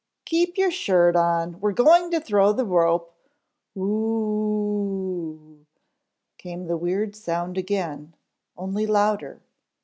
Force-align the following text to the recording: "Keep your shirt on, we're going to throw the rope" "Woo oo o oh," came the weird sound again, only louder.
"Keep 0.25 0.57
your 0.57 0.71
shirt 0.71 1.15
on, 1.15 1.59
we're 1.59 1.73
going 1.73 2.09
to 2.09 2.19
throw 2.19 2.53
the 2.53 2.65
rope" 2.65 3.13
"Woo 3.75 3.85
oo 3.85 5.29
o 5.59 5.61
oh," 5.61 5.65
came 6.39 6.65
the 6.65 6.75
weird 6.75 7.15
sound 7.15 7.55
again, 7.55 8.15
only 8.57 8.87
louder. 8.87 9.41